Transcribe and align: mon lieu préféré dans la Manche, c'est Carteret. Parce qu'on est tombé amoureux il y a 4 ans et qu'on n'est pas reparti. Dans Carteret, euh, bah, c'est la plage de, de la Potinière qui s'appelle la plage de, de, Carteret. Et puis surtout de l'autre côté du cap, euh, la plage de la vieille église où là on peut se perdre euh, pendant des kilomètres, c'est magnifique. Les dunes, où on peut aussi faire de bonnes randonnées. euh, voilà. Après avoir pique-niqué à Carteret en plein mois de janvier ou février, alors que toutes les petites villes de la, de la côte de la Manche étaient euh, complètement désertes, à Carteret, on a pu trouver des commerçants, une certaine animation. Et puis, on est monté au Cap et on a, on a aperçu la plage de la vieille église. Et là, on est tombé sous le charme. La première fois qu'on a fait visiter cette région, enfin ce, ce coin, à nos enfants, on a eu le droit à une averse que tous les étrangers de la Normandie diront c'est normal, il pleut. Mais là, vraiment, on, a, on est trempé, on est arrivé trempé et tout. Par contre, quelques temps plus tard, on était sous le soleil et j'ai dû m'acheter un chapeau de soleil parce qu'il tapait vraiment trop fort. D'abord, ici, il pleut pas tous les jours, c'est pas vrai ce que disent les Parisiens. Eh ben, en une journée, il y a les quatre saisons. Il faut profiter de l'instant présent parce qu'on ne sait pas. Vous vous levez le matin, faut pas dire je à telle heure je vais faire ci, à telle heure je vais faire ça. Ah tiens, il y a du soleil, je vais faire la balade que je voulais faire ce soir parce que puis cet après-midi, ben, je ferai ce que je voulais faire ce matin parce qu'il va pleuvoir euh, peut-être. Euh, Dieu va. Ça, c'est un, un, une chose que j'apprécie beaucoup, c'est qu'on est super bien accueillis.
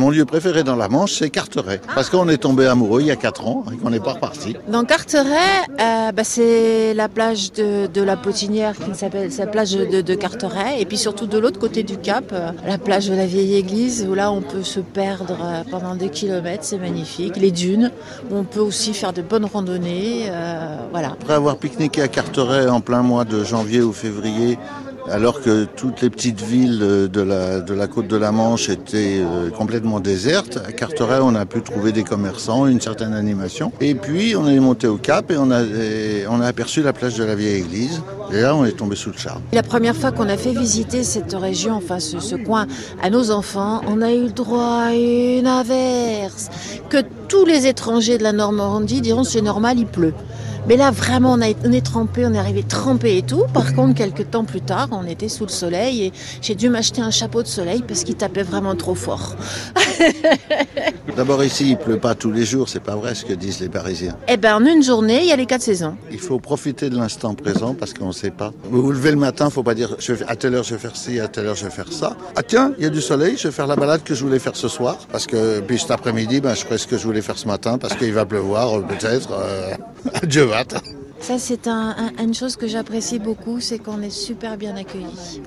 mon 0.00 0.08
lieu 0.08 0.24
préféré 0.24 0.64
dans 0.64 0.76
la 0.76 0.88
Manche, 0.88 1.12
c'est 1.18 1.28
Carteret. 1.28 1.78
Parce 1.94 2.08
qu'on 2.08 2.26
est 2.30 2.38
tombé 2.38 2.66
amoureux 2.66 3.02
il 3.02 3.08
y 3.08 3.10
a 3.10 3.16
4 3.16 3.46
ans 3.46 3.64
et 3.70 3.76
qu'on 3.76 3.90
n'est 3.90 4.00
pas 4.00 4.14
reparti. 4.14 4.56
Dans 4.66 4.84
Carteret, 4.84 5.60
euh, 5.78 6.10
bah, 6.12 6.24
c'est 6.24 6.94
la 6.94 7.08
plage 7.10 7.52
de, 7.52 7.86
de 7.86 8.02
la 8.02 8.16
Potinière 8.16 8.74
qui 8.76 8.94
s'appelle 8.98 9.30
la 9.36 9.46
plage 9.46 9.72
de, 9.72 10.00
de, 10.00 10.14
Carteret. 10.14 10.80
Et 10.80 10.86
puis 10.86 10.96
surtout 10.96 11.26
de 11.26 11.38
l'autre 11.38 11.58
côté 11.60 11.82
du 11.82 11.98
cap, 11.98 12.24
euh, 12.32 12.50
la 12.66 12.78
plage 12.78 13.10
de 13.10 13.14
la 13.14 13.26
vieille 13.26 13.56
église 13.56 14.06
où 14.10 14.14
là 14.14 14.32
on 14.32 14.40
peut 14.40 14.62
se 14.62 14.80
perdre 14.80 15.36
euh, 15.42 15.62
pendant 15.70 15.94
des 15.94 16.08
kilomètres, 16.08 16.64
c'est 16.64 16.78
magnifique. 16.78 17.36
Les 17.36 17.50
dunes, 17.50 17.90
où 18.30 18.36
on 18.38 18.44
peut 18.44 18.60
aussi 18.60 18.94
faire 18.94 19.12
de 19.12 19.20
bonnes 19.20 19.44
randonnées. 19.44 20.28
euh, 20.30 20.76
voilà. 20.92 21.08
Après 21.08 21.34
avoir 21.34 21.58
pique-niqué 21.58 22.00
à 22.00 22.08
Carteret 22.08 22.70
en 22.70 22.80
plein 22.80 23.02
mois 23.02 23.26
de 23.26 23.44
janvier 23.44 23.82
ou 23.82 23.92
février, 23.92 24.58
alors 25.10 25.40
que 25.40 25.64
toutes 25.64 26.02
les 26.02 26.10
petites 26.10 26.40
villes 26.40 26.78
de 26.78 27.20
la, 27.20 27.60
de 27.60 27.74
la 27.74 27.86
côte 27.86 28.06
de 28.06 28.16
la 28.16 28.32
Manche 28.32 28.68
étaient 28.68 29.20
euh, 29.20 29.50
complètement 29.50 30.00
désertes, 30.00 30.58
à 30.66 30.72
Carteret, 30.72 31.18
on 31.20 31.34
a 31.34 31.46
pu 31.46 31.62
trouver 31.62 31.92
des 31.92 32.04
commerçants, 32.04 32.66
une 32.66 32.80
certaine 32.80 33.12
animation. 33.12 33.72
Et 33.80 33.94
puis, 33.94 34.36
on 34.36 34.46
est 34.48 34.60
monté 34.60 34.86
au 34.86 34.96
Cap 34.96 35.30
et 35.30 35.36
on 35.36 35.50
a, 35.50 35.62
on 36.28 36.40
a 36.40 36.46
aperçu 36.46 36.82
la 36.82 36.92
plage 36.92 37.16
de 37.16 37.24
la 37.24 37.34
vieille 37.34 37.60
église. 37.60 38.02
Et 38.32 38.40
là, 38.40 38.54
on 38.54 38.64
est 38.64 38.72
tombé 38.76 38.96
sous 38.96 39.10
le 39.10 39.18
charme. 39.18 39.42
La 39.52 39.62
première 39.62 39.96
fois 39.96 40.12
qu'on 40.12 40.28
a 40.28 40.36
fait 40.36 40.52
visiter 40.52 41.02
cette 41.02 41.34
région, 41.34 41.74
enfin 41.74 41.98
ce, 41.98 42.20
ce 42.20 42.36
coin, 42.36 42.66
à 43.02 43.10
nos 43.10 43.30
enfants, 43.30 43.80
on 43.88 44.02
a 44.02 44.12
eu 44.12 44.24
le 44.24 44.32
droit 44.32 44.82
à 44.84 44.94
une 44.94 45.46
averse 45.46 46.48
que 46.88 46.98
tous 47.30 47.44
les 47.44 47.68
étrangers 47.68 48.18
de 48.18 48.24
la 48.24 48.32
Normandie 48.32 49.00
diront 49.00 49.22
c'est 49.22 49.40
normal, 49.40 49.78
il 49.78 49.86
pleut. 49.86 50.14
Mais 50.68 50.76
là, 50.76 50.90
vraiment, 50.90 51.32
on, 51.32 51.40
a, 51.40 51.46
on 51.64 51.72
est 51.72 51.84
trempé, 51.84 52.26
on 52.26 52.34
est 52.34 52.38
arrivé 52.38 52.62
trempé 52.62 53.16
et 53.16 53.22
tout. 53.22 53.44
Par 53.54 53.74
contre, 53.74 53.94
quelques 53.94 54.30
temps 54.30 54.44
plus 54.44 54.60
tard, 54.60 54.88
on 54.92 55.06
était 55.06 55.28
sous 55.28 55.44
le 55.44 55.50
soleil 55.50 56.04
et 56.04 56.12
j'ai 56.42 56.54
dû 56.54 56.68
m'acheter 56.68 57.00
un 57.00 57.10
chapeau 57.10 57.42
de 57.42 57.48
soleil 57.48 57.82
parce 57.86 58.04
qu'il 58.04 58.14
tapait 58.16 58.42
vraiment 58.42 58.74
trop 58.74 58.94
fort. 58.94 59.36
D'abord, 61.16 61.42
ici, 61.42 61.70
il 61.70 61.76
pleut 61.76 61.98
pas 61.98 62.14
tous 62.14 62.30
les 62.30 62.44
jours, 62.44 62.68
c'est 62.68 62.82
pas 62.82 62.94
vrai 62.94 63.14
ce 63.14 63.24
que 63.24 63.32
disent 63.32 63.60
les 63.60 63.68
Parisiens. 63.68 64.16
Eh 64.28 64.36
ben, 64.36 64.56
en 64.56 64.64
une 64.64 64.82
journée, 64.82 65.22
il 65.22 65.28
y 65.28 65.32
a 65.32 65.36
les 65.36 65.46
quatre 65.46 65.62
saisons. 65.62 65.96
Il 66.12 66.18
faut 66.20 66.38
profiter 66.38 66.90
de 66.90 66.96
l'instant 66.96 67.34
présent 67.34 67.74
parce 67.74 67.94
qu'on 67.94 68.08
ne 68.08 68.12
sait 68.12 68.30
pas. 68.30 68.52
Vous 68.64 68.82
vous 68.82 68.92
levez 68.92 69.10
le 69.10 69.16
matin, 69.16 69.50
faut 69.50 69.62
pas 69.62 69.74
dire 69.74 69.96
je 69.98 70.12
à 70.28 70.36
telle 70.36 70.54
heure 70.54 70.64
je 70.64 70.74
vais 70.74 70.80
faire 70.80 70.96
ci, 70.96 71.18
à 71.20 71.28
telle 71.28 71.46
heure 71.46 71.56
je 71.56 71.64
vais 71.64 71.70
faire 71.70 71.92
ça. 71.92 72.16
Ah 72.36 72.42
tiens, 72.42 72.72
il 72.78 72.84
y 72.84 72.86
a 72.86 72.90
du 72.90 73.00
soleil, 73.00 73.36
je 73.36 73.48
vais 73.48 73.54
faire 73.54 73.66
la 73.66 73.76
balade 73.76 74.02
que 74.02 74.14
je 74.14 74.24
voulais 74.24 74.38
faire 74.38 74.56
ce 74.56 74.68
soir 74.68 74.98
parce 75.10 75.26
que 75.26 75.60
puis 75.60 75.78
cet 75.78 75.90
après-midi, 75.90 76.40
ben, 76.40 76.54
je 76.54 76.60
ferai 76.60 76.78
ce 76.78 76.86
que 76.86 76.96
je 76.96 77.04
voulais 77.04 77.19
faire 77.22 77.38
ce 77.38 77.46
matin 77.46 77.78
parce 77.78 77.94
qu'il 77.96 78.12
va 78.12 78.26
pleuvoir 78.26 78.78
euh, 78.78 78.82
peut-être. 78.82 79.30
Euh, 79.32 79.74
Dieu 80.26 80.44
va. 80.44 80.64
Ça, 81.20 81.38
c'est 81.38 81.66
un, 81.68 81.94
un, 82.18 82.22
une 82.22 82.34
chose 82.34 82.56
que 82.56 82.66
j'apprécie 82.66 83.18
beaucoup, 83.18 83.60
c'est 83.60 83.78
qu'on 83.78 84.00
est 84.02 84.10
super 84.10 84.56
bien 84.56 84.76
accueillis. 84.76 85.42